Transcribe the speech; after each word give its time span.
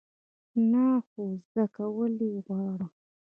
نه، 0.71 0.85
خو 1.07 1.23
زده 1.47 1.65
کول 1.75 2.13
یی 2.29 2.37
غواړم 2.47 2.91